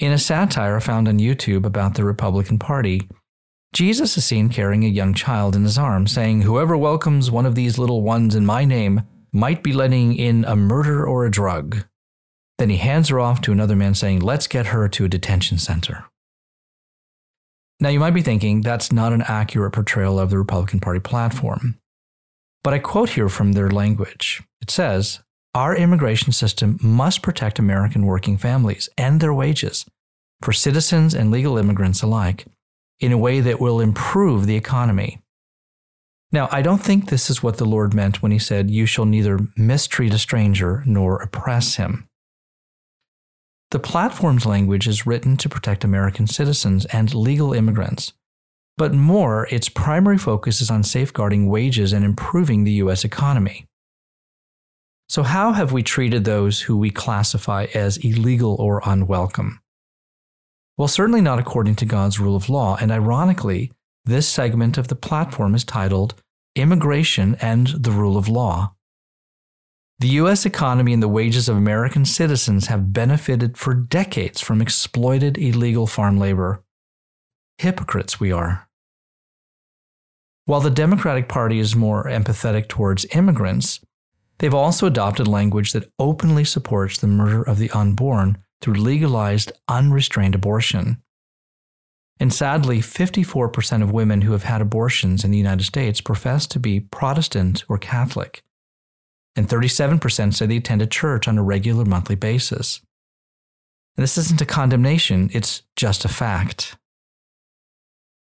In 0.00 0.10
a 0.10 0.18
satire 0.18 0.80
found 0.80 1.06
on 1.06 1.20
YouTube 1.20 1.64
about 1.64 1.94
the 1.94 2.04
Republican 2.04 2.58
Party, 2.58 3.08
Jesus 3.72 4.16
is 4.16 4.24
seen 4.24 4.48
carrying 4.48 4.84
a 4.84 4.88
young 4.88 5.14
child 5.14 5.54
in 5.54 5.62
his 5.62 5.78
arms, 5.78 6.10
saying, 6.10 6.42
Whoever 6.42 6.76
welcomes 6.76 7.30
one 7.30 7.46
of 7.46 7.54
these 7.54 7.78
little 7.78 8.02
ones 8.02 8.34
in 8.34 8.44
my 8.44 8.64
name 8.64 9.02
might 9.32 9.62
be 9.62 9.72
letting 9.72 10.16
in 10.16 10.44
a 10.44 10.56
murder 10.56 11.06
or 11.06 11.24
a 11.24 11.30
drug. 11.30 11.84
Then 12.58 12.70
he 12.70 12.78
hands 12.78 13.10
her 13.10 13.20
off 13.20 13.40
to 13.42 13.52
another 13.52 13.76
man, 13.76 13.94
saying, 13.94 14.20
Let's 14.20 14.48
get 14.48 14.66
her 14.66 14.88
to 14.88 15.04
a 15.04 15.08
detention 15.08 15.58
center. 15.58 16.06
Now, 17.78 17.90
you 17.90 18.00
might 18.00 18.14
be 18.14 18.22
thinking 18.22 18.62
that's 18.62 18.90
not 18.90 19.12
an 19.12 19.22
accurate 19.22 19.72
portrayal 19.72 20.18
of 20.18 20.30
the 20.30 20.38
Republican 20.38 20.80
Party 20.80 20.98
platform. 20.98 21.78
But 22.66 22.74
I 22.74 22.80
quote 22.80 23.10
here 23.10 23.28
from 23.28 23.52
their 23.52 23.70
language. 23.70 24.42
It 24.60 24.72
says, 24.72 25.20
Our 25.54 25.76
immigration 25.76 26.32
system 26.32 26.80
must 26.82 27.22
protect 27.22 27.60
American 27.60 28.06
working 28.06 28.36
families 28.36 28.88
and 28.98 29.20
their 29.20 29.32
wages 29.32 29.86
for 30.42 30.52
citizens 30.52 31.14
and 31.14 31.30
legal 31.30 31.58
immigrants 31.58 32.02
alike 32.02 32.44
in 32.98 33.12
a 33.12 33.18
way 33.18 33.38
that 33.38 33.60
will 33.60 33.78
improve 33.78 34.46
the 34.46 34.56
economy. 34.56 35.22
Now, 36.32 36.48
I 36.50 36.60
don't 36.60 36.82
think 36.82 37.08
this 37.08 37.30
is 37.30 37.40
what 37.40 37.58
the 37.58 37.64
Lord 37.64 37.94
meant 37.94 38.20
when 38.20 38.32
he 38.32 38.38
said, 38.40 38.68
You 38.68 38.84
shall 38.84 39.04
neither 39.04 39.38
mistreat 39.56 40.12
a 40.12 40.18
stranger 40.18 40.82
nor 40.86 41.22
oppress 41.22 41.76
him. 41.76 42.08
The 43.70 43.78
platform's 43.78 44.44
language 44.44 44.88
is 44.88 45.06
written 45.06 45.36
to 45.36 45.48
protect 45.48 45.84
American 45.84 46.26
citizens 46.26 46.84
and 46.86 47.14
legal 47.14 47.52
immigrants 47.52 48.12
but 48.76 48.92
more, 48.92 49.46
its 49.50 49.68
primary 49.68 50.18
focus 50.18 50.60
is 50.60 50.70
on 50.70 50.82
safeguarding 50.82 51.48
wages 51.48 51.92
and 51.92 52.04
improving 52.04 52.64
the 52.64 52.72
U.S. 52.72 53.04
economy. 53.04 53.66
So, 55.08 55.22
how 55.22 55.52
have 55.52 55.72
we 55.72 55.82
treated 55.82 56.24
those 56.24 56.62
who 56.62 56.76
we 56.76 56.90
classify 56.90 57.66
as 57.74 57.96
illegal 57.98 58.56
or 58.58 58.82
unwelcome? 58.84 59.60
Well, 60.76 60.88
certainly 60.88 61.20
not 61.20 61.38
according 61.38 61.76
to 61.76 61.86
God's 61.86 62.20
rule 62.20 62.36
of 62.36 62.50
law, 62.50 62.76
and 62.80 62.92
ironically, 62.92 63.72
this 64.04 64.28
segment 64.28 64.76
of 64.76 64.88
the 64.88 64.96
platform 64.96 65.54
is 65.54 65.64
titled 65.64 66.14
Immigration 66.54 67.36
and 67.40 67.68
the 67.68 67.92
Rule 67.92 68.16
of 68.16 68.28
Law. 68.28 68.74
The 69.98 70.08
U.S. 70.08 70.44
economy 70.44 70.92
and 70.92 71.02
the 71.02 71.08
wages 71.08 71.48
of 71.48 71.56
American 71.56 72.04
citizens 72.04 72.66
have 72.66 72.92
benefited 72.92 73.56
for 73.56 73.72
decades 73.72 74.42
from 74.42 74.60
exploited 74.60 75.38
illegal 75.38 75.86
farm 75.86 76.18
labor. 76.18 76.62
Hypocrites 77.56 78.20
we 78.20 78.30
are. 78.30 78.65
While 80.46 80.60
the 80.60 80.70
Democratic 80.70 81.28
Party 81.28 81.58
is 81.58 81.74
more 81.74 82.04
empathetic 82.04 82.68
towards 82.68 83.04
immigrants, 83.06 83.80
they've 84.38 84.54
also 84.54 84.86
adopted 84.86 85.26
language 85.26 85.72
that 85.72 85.90
openly 85.98 86.44
supports 86.44 86.98
the 86.98 87.08
murder 87.08 87.42
of 87.42 87.58
the 87.58 87.70
unborn 87.70 88.38
through 88.60 88.74
legalized, 88.74 89.50
unrestrained 89.68 90.36
abortion. 90.36 91.02
And 92.20 92.32
sadly, 92.32 92.78
54% 92.78 93.82
of 93.82 93.90
women 93.90 94.22
who 94.22 94.32
have 94.32 94.44
had 94.44 94.60
abortions 94.60 95.24
in 95.24 95.32
the 95.32 95.36
United 95.36 95.64
States 95.64 96.00
profess 96.00 96.46
to 96.46 96.60
be 96.60 96.78
Protestant 96.78 97.64
or 97.68 97.76
Catholic. 97.76 98.42
And 99.34 99.48
37% 99.48 100.32
say 100.32 100.46
they 100.46 100.58
attend 100.58 100.80
a 100.80 100.86
church 100.86 101.26
on 101.26 101.38
a 101.38 101.42
regular 101.42 101.84
monthly 101.84 102.14
basis. 102.14 102.80
And 103.96 104.04
this 104.04 104.16
isn't 104.16 104.40
a 104.40 104.46
condemnation, 104.46 105.28
it's 105.32 105.62
just 105.74 106.04
a 106.04 106.08
fact. 106.08 106.76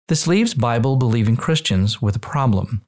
This 0.10 0.26
leaves 0.26 0.56
Bible 0.56 0.96
believing 0.96 1.38
Christians 1.38 2.02
with 2.02 2.16
a 2.16 2.20
problem. 2.20 2.82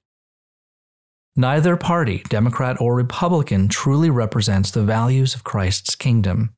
Neither 1.35 1.77
party, 1.77 2.23
Democrat 2.27 2.81
or 2.81 2.95
Republican, 2.95 3.67
truly 3.67 4.09
represents 4.09 4.71
the 4.71 4.81
values 4.81 5.35
of 5.35 5.43
Christ's 5.43 5.93
kingdom. 5.93 6.55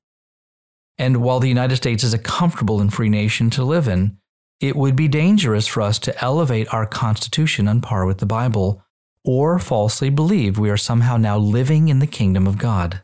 And 0.97 1.17
while 1.17 1.41
the 1.41 1.49
United 1.49 1.75
States 1.75 2.01
is 2.01 2.13
a 2.13 2.17
comfortable 2.17 2.79
and 2.79 2.93
free 2.93 3.09
nation 3.09 3.49
to 3.51 3.63
live 3.65 3.89
in, 3.89 4.17
it 4.61 4.77
would 4.77 4.95
be 4.95 5.09
dangerous 5.09 5.67
for 5.67 5.81
us 5.81 5.99
to 5.99 6.23
elevate 6.23 6.73
our 6.73 6.85
Constitution 6.85 7.67
on 7.67 7.81
par 7.81 8.05
with 8.05 8.19
the 8.19 8.25
Bible 8.25 8.81
or 9.25 9.59
falsely 9.59 10.09
believe 10.09 10.57
we 10.57 10.69
are 10.69 10.77
somehow 10.77 11.17
now 11.17 11.37
living 11.37 11.89
in 11.89 11.99
the 11.99 12.07
kingdom 12.07 12.47
of 12.47 12.57
God. 12.57 13.01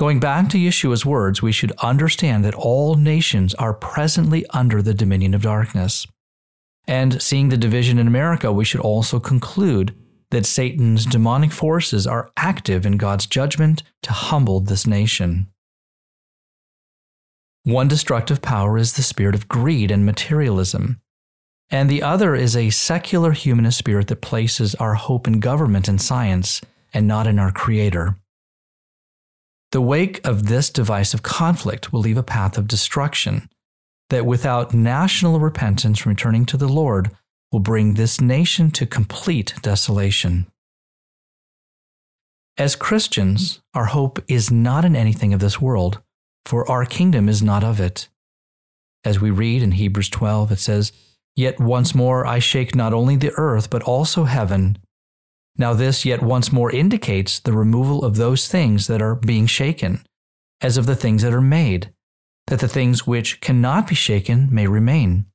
Going 0.00 0.18
back 0.18 0.48
to 0.48 0.56
Yeshua's 0.56 1.04
words, 1.04 1.42
we 1.42 1.52
should 1.52 1.72
understand 1.72 2.42
that 2.46 2.54
all 2.54 2.94
nations 2.94 3.52
are 3.56 3.74
presently 3.74 4.46
under 4.48 4.80
the 4.80 4.94
dominion 4.94 5.34
of 5.34 5.42
darkness. 5.42 6.06
And 6.86 7.20
seeing 7.20 7.50
the 7.50 7.58
division 7.58 7.98
in 7.98 8.06
America, 8.06 8.50
we 8.50 8.64
should 8.64 8.80
also 8.80 9.20
conclude 9.20 9.94
that 10.30 10.46
Satan's 10.46 11.04
demonic 11.04 11.52
forces 11.52 12.06
are 12.06 12.30
active 12.38 12.86
in 12.86 12.96
God's 12.96 13.26
judgment 13.26 13.82
to 14.00 14.12
humble 14.12 14.60
this 14.60 14.86
nation. 14.86 15.48
One 17.64 17.86
destructive 17.86 18.40
power 18.40 18.78
is 18.78 18.94
the 18.94 19.02
spirit 19.02 19.34
of 19.34 19.48
greed 19.48 19.90
and 19.90 20.06
materialism, 20.06 20.98
and 21.68 21.90
the 21.90 22.02
other 22.02 22.34
is 22.34 22.56
a 22.56 22.70
secular 22.70 23.32
humanist 23.32 23.76
spirit 23.76 24.06
that 24.06 24.22
places 24.22 24.74
our 24.76 24.94
hope 24.94 25.26
in 25.26 25.40
government 25.40 25.88
and 25.88 26.00
science 26.00 26.62
and 26.94 27.06
not 27.06 27.26
in 27.26 27.38
our 27.38 27.52
Creator. 27.52 28.16
The 29.72 29.80
wake 29.80 30.26
of 30.26 30.46
this 30.46 30.68
divisive 30.68 31.22
conflict 31.22 31.92
will 31.92 32.00
leave 32.00 32.16
a 32.16 32.24
path 32.24 32.58
of 32.58 32.66
destruction 32.66 33.48
that, 34.08 34.26
without 34.26 34.74
national 34.74 35.38
repentance 35.38 36.04
returning 36.04 36.44
to 36.46 36.56
the 36.56 36.68
Lord, 36.68 37.10
will 37.52 37.60
bring 37.60 37.94
this 37.94 38.20
nation 38.20 38.70
to 38.72 38.86
complete 38.86 39.54
desolation. 39.62 40.46
As 42.58 42.76
Christians, 42.76 43.60
our 43.72 43.86
hope 43.86 44.18
is 44.28 44.50
not 44.50 44.84
in 44.84 44.96
anything 44.96 45.32
of 45.32 45.40
this 45.40 45.60
world, 45.60 46.00
for 46.44 46.68
our 46.68 46.84
kingdom 46.84 47.28
is 47.28 47.42
not 47.42 47.62
of 47.62 47.80
it. 47.80 48.08
As 49.04 49.20
we 49.20 49.30
read 49.30 49.62
in 49.62 49.72
Hebrews 49.72 50.10
12, 50.10 50.52
it 50.52 50.58
says, 50.58 50.92
Yet 51.36 51.60
once 51.60 51.94
more 51.94 52.26
I 52.26 52.38
shake 52.38 52.74
not 52.74 52.92
only 52.92 53.16
the 53.16 53.32
earth, 53.36 53.70
but 53.70 53.82
also 53.84 54.24
heaven, 54.24 54.78
now, 55.56 55.74
this 55.74 56.04
yet 56.04 56.22
once 56.22 56.52
more 56.52 56.70
indicates 56.70 57.38
the 57.38 57.52
removal 57.52 58.04
of 58.04 58.16
those 58.16 58.48
things 58.48 58.86
that 58.86 59.02
are 59.02 59.14
being 59.14 59.46
shaken, 59.46 60.02
as 60.60 60.76
of 60.76 60.86
the 60.86 60.96
things 60.96 61.22
that 61.22 61.34
are 61.34 61.40
made, 61.40 61.92
that 62.46 62.60
the 62.60 62.68
things 62.68 63.06
which 63.06 63.40
cannot 63.40 63.88
be 63.88 63.94
shaken 63.94 64.48
may 64.50 64.66
remain. 64.66 65.26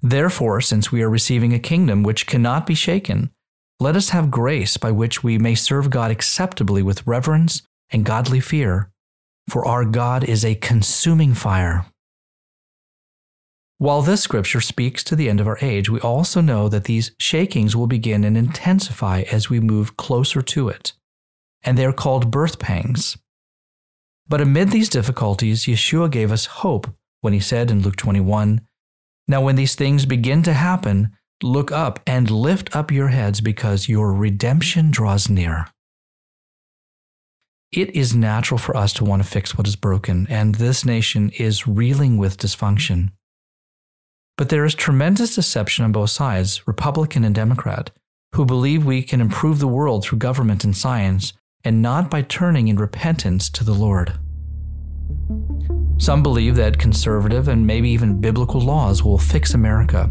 Therefore, 0.00 0.60
since 0.60 0.92
we 0.92 1.02
are 1.02 1.10
receiving 1.10 1.52
a 1.52 1.58
kingdom 1.58 2.02
which 2.02 2.26
cannot 2.26 2.66
be 2.66 2.74
shaken, 2.74 3.30
let 3.78 3.96
us 3.96 4.10
have 4.10 4.30
grace 4.30 4.76
by 4.76 4.90
which 4.90 5.22
we 5.22 5.38
may 5.38 5.54
serve 5.54 5.90
God 5.90 6.10
acceptably 6.10 6.82
with 6.82 7.06
reverence 7.06 7.62
and 7.90 8.04
godly 8.04 8.40
fear, 8.40 8.90
for 9.48 9.66
our 9.66 9.84
God 9.84 10.24
is 10.24 10.44
a 10.44 10.54
consuming 10.54 11.34
fire. 11.34 11.86
While 13.78 14.00
this 14.00 14.22
scripture 14.22 14.62
speaks 14.62 15.04
to 15.04 15.14
the 15.14 15.28
end 15.28 15.38
of 15.38 15.46
our 15.46 15.58
age, 15.60 15.90
we 15.90 16.00
also 16.00 16.40
know 16.40 16.68
that 16.70 16.84
these 16.84 17.12
shakings 17.18 17.76
will 17.76 17.86
begin 17.86 18.24
and 18.24 18.36
intensify 18.36 19.24
as 19.30 19.50
we 19.50 19.60
move 19.60 19.98
closer 19.98 20.40
to 20.40 20.70
it, 20.70 20.94
and 21.62 21.76
they 21.76 21.84
are 21.84 21.92
called 21.92 22.30
birth 22.30 22.58
pangs. 22.58 23.18
But 24.26 24.40
amid 24.40 24.70
these 24.70 24.88
difficulties, 24.88 25.66
Yeshua 25.66 26.10
gave 26.10 26.32
us 26.32 26.46
hope 26.46 26.90
when 27.20 27.34
he 27.34 27.40
said 27.40 27.70
in 27.70 27.82
Luke 27.82 27.96
21 27.96 28.62
Now, 29.28 29.42
when 29.42 29.56
these 29.56 29.74
things 29.74 30.06
begin 30.06 30.42
to 30.44 30.54
happen, 30.54 31.12
look 31.42 31.70
up 31.70 32.00
and 32.06 32.30
lift 32.30 32.74
up 32.74 32.90
your 32.90 33.08
heads 33.08 33.42
because 33.42 33.90
your 33.90 34.10
redemption 34.14 34.90
draws 34.90 35.28
near. 35.28 35.66
It 37.72 37.94
is 37.94 38.14
natural 38.14 38.56
for 38.56 38.74
us 38.74 38.94
to 38.94 39.04
want 39.04 39.22
to 39.22 39.28
fix 39.28 39.58
what 39.58 39.68
is 39.68 39.76
broken, 39.76 40.26
and 40.30 40.54
this 40.54 40.82
nation 40.86 41.30
is 41.38 41.68
reeling 41.68 42.16
with 42.16 42.38
dysfunction. 42.38 43.10
But 44.36 44.50
there 44.50 44.66
is 44.66 44.74
tremendous 44.74 45.34
deception 45.34 45.84
on 45.84 45.92
both 45.92 46.10
sides, 46.10 46.66
Republican 46.66 47.24
and 47.24 47.34
Democrat, 47.34 47.90
who 48.34 48.44
believe 48.44 48.84
we 48.84 49.02
can 49.02 49.22
improve 49.22 49.60
the 49.60 49.68
world 49.68 50.04
through 50.04 50.18
government 50.18 50.62
and 50.62 50.76
science 50.76 51.32
and 51.64 51.80
not 51.80 52.10
by 52.10 52.20
turning 52.20 52.68
in 52.68 52.76
repentance 52.76 53.48
to 53.50 53.64
the 53.64 53.72
Lord. 53.72 54.18
Some 55.98 56.22
believe 56.22 56.54
that 56.56 56.78
conservative 56.78 57.48
and 57.48 57.66
maybe 57.66 57.88
even 57.88 58.20
biblical 58.20 58.60
laws 58.60 59.02
will 59.02 59.16
fix 59.16 59.54
America. 59.54 60.10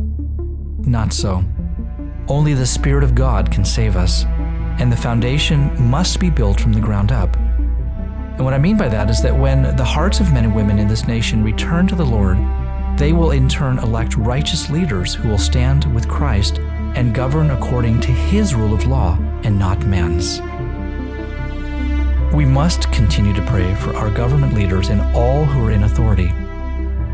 Not 0.80 1.14
so. 1.14 1.44
Only 2.28 2.56
the 2.56 2.66
Spirit 2.66 3.04
of 3.04 3.14
God 3.14 3.52
can 3.52 3.64
save 3.64 3.96
us, 3.96 4.26
and 4.80 4.92
the 4.92 4.98
foundation 4.98 5.72
must 5.80 6.20
be 6.20 6.32
built 6.32 6.60
from 6.60 6.74
the 6.74 6.82
ground 6.82 7.12
up. 7.12 7.36
And 7.38 8.44
what 8.44 8.56
I 8.56 8.58
mean 8.58 8.76
by 8.76 8.90
that 8.90 9.12
is 9.12 9.22
that 9.22 9.38
when 9.38 9.76
the 9.76 9.86
hearts 9.86 10.20
of 10.20 10.34
men 10.34 10.46
and 10.46 10.56
women 10.56 10.80
in 10.80 10.88
this 10.88 11.08
nation 11.08 11.44
return 11.44 11.88
to 11.88 11.96
the 11.96 12.04
Lord, 12.04 12.38
they 12.98 13.12
will 13.12 13.32
in 13.32 13.50
turn 13.50 13.78
elect 13.80 14.16
righteous 14.16 14.70
leaders 14.70 15.14
who 15.14 15.28
will 15.28 15.38
stand 15.38 15.94
with 15.94 16.08
Christ 16.08 16.60
and 16.96 17.14
govern 17.14 17.52
according 17.52 18.00
to 18.02 18.12
his 18.12 18.56
rule 18.56 18.74
of 18.74 18.88
law 18.88 19.18
and 19.44 19.60
not 19.60 19.86
man's. 19.86 20.40
We 22.34 22.46
must 22.46 22.92
continue 22.94 23.34
to 23.34 23.46
pray 23.46 23.76
for 23.76 23.96
our 23.96 24.10
government 24.10 24.54
leaders 24.54 24.90
and 24.90 25.02
all 25.16 25.44
who 25.46 25.66
are 25.66 25.72
in 25.72 25.84
authority. 25.84 26.32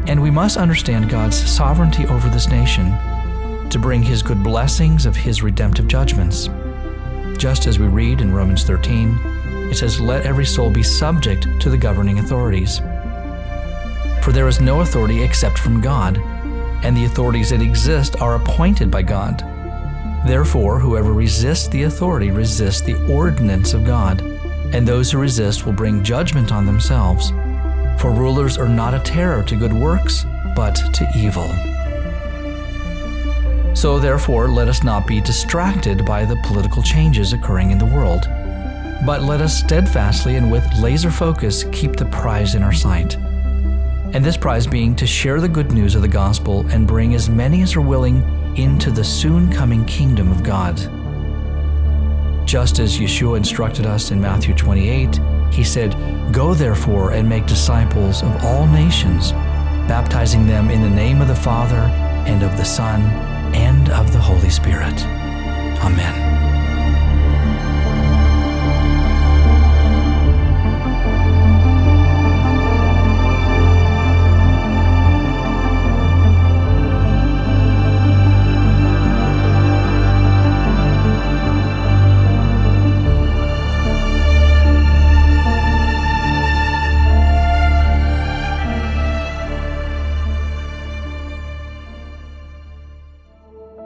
And 0.07 0.21
we 0.21 0.31
must 0.31 0.57
understand 0.57 1.09
God's 1.09 1.37
sovereignty 1.37 2.05
over 2.07 2.29
this 2.29 2.47
nation 2.47 2.91
to 3.69 3.79
bring 3.79 4.03
his 4.03 4.21
good 4.21 4.43
blessings 4.43 5.05
of 5.05 5.15
his 5.15 5.41
redemptive 5.41 5.87
judgments. 5.87 6.49
Just 7.37 7.65
as 7.65 7.79
we 7.79 7.87
read 7.87 8.21
in 8.21 8.33
Romans 8.33 8.63
13, 8.63 9.17
it 9.71 9.77
says, 9.77 9.99
Let 9.99 10.25
every 10.25 10.45
soul 10.45 10.69
be 10.69 10.83
subject 10.83 11.47
to 11.61 11.69
the 11.69 11.77
governing 11.77 12.19
authorities 12.19 12.81
for 14.21 14.31
there 14.31 14.47
is 14.47 14.61
no 14.61 14.81
authority 14.81 15.23
except 15.23 15.57
from 15.57 15.81
God, 15.81 16.17
and 16.83 16.95
the 16.95 17.05
authorities 17.05 17.49
that 17.49 17.61
exist 17.61 18.21
are 18.21 18.35
appointed 18.35 18.91
by 18.91 19.01
God. 19.01 19.39
Therefore, 20.25 20.79
whoever 20.79 21.13
resists 21.13 21.67
the 21.67 21.83
authority 21.83 22.29
resists 22.29 22.81
the 22.81 23.03
ordinance 23.11 23.73
of 23.73 23.83
God, 23.83 24.21
and 24.73 24.87
those 24.87 25.11
who 25.11 25.17
resist 25.17 25.65
will 25.65 25.73
bring 25.73 26.03
judgment 26.03 26.51
on 26.51 26.65
themselves. 26.65 27.31
For 27.99 28.11
rulers 28.11 28.57
are 28.57 28.69
not 28.69 28.93
a 28.93 28.99
terror 28.99 29.43
to 29.43 29.55
good 29.55 29.73
works, 29.73 30.25
but 30.55 30.75
to 30.75 31.07
evil. 31.15 31.47
So, 33.75 33.99
therefore, 33.99 34.49
let 34.49 34.67
us 34.67 34.83
not 34.83 35.07
be 35.07 35.21
distracted 35.21 36.05
by 36.05 36.25
the 36.25 36.39
political 36.43 36.83
changes 36.83 37.33
occurring 37.33 37.71
in 37.71 37.79
the 37.79 37.85
world, 37.85 38.27
but 39.05 39.23
let 39.23 39.41
us 39.41 39.59
steadfastly 39.59 40.35
and 40.35 40.51
with 40.51 40.63
laser 40.79 41.09
focus 41.09 41.63
keep 41.71 41.95
the 41.95 42.05
prize 42.05 42.53
in 42.53 42.61
our 42.61 42.73
sight 42.73 43.17
and 44.13 44.23
this 44.23 44.37
prize 44.37 44.67
being 44.67 44.95
to 44.95 45.07
share 45.07 45.39
the 45.39 45.47
good 45.47 45.71
news 45.71 45.95
of 45.95 46.01
the 46.01 46.07
gospel 46.07 46.65
and 46.69 46.87
bring 46.87 47.13
as 47.15 47.29
many 47.29 47.61
as 47.61 47.75
are 47.75 47.81
willing 47.81 48.21
into 48.57 48.91
the 48.91 49.03
soon 49.03 49.51
coming 49.51 49.85
kingdom 49.85 50.31
of 50.31 50.43
God. 50.43 50.75
Just 52.45 52.79
as 52.79 52.97
Yeshua 52.97 53.37
instructed 53.37 53.85
us 53.85 54.11
in 54.11 54.19
Matthew 54.19 54.53
28, 54.53 55.19
he 55.53 55.63
said, 55.63 55.95
Go 56.33 56.53
therefore 56.53 57.11
and 57.11 57.27
make 57.27 57.45
disciples 57.45 58.23
of 58.23 58.43
all 58.43 58.67
nations, 58.67 59.31
baptizing 59.87 60.45
them 60.45 60.69
in 60.69 60.81
the 60.81 60.89
name 60.89 61.21
of 61.21 61.27
the 61.29 61.35
Father, 61.35 61.87
and 62.27 62.43
of 62.43 62.57
the 62.57 62.65
Son, 62.65 63.01
and 63.55 63.89
of 63.89 64.11
the 64.11 64.19
Holy 64.19 64.49
Spirit. 64.49 65.01
Amen. 65.81 66.50